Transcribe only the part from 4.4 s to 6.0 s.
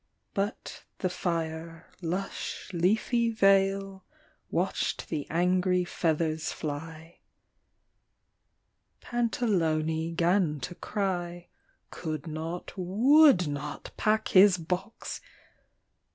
Watched the angry